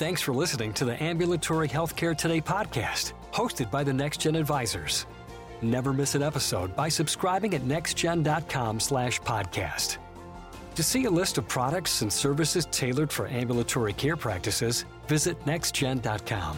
Thanks 0.00 0.22
for 0.22 0.32
listening 0.32 0.72
to 0.74 0.86
the 0.86 1.00
Ambulatory 1.02 1.68
Healthcare 1.68 2.16
Today 2.16 2.40
podcast, 2.40 3.12
hosted 3.32 3.70
by 3.70 3.84
the 3.84 3.92
NextGen 3.92 4.38
Advisors. 4.38 5.04
Never 5.62 5.92
miss 5.92 6.14
an 6.14 6.22
episode 6.22 6.74
by 6.76 6.88
subscribing 6.88 7.54
at 7.54 7.62
nextgen.com 7.62 8.80
slash 8.80 9.20
podcast. 9.20 9.98
To 10.74 10.82
see 10.82 11.04
a 11.04 11.10
list 11.10 11.36
of 11.36 11.48
products 11.48 12.02
and 12.02 12.12
services 12.12 12.66
tailored 12.70 13.12
for 13.12 13.26
ambulatory 13.26 13.92
care 13.92 14.16
practices, 14.16 14.84
visit 15.08 15.38
nextgen.com. 15.44 16.56